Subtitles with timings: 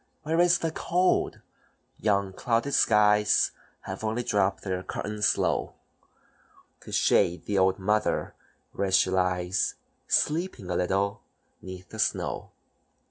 [0.23, 1.41] "Where is the cold?
[1.99, 3.51] Yon clouded skies
[3.81, 5.75] Have only dropped their curtains low
[6.79, 8.33] To shade the old mother
[8.71, 9.75] when she lies,
[10.07, 11.21] Sleeping a little,
[11.61, 12.49] 'neath the snow.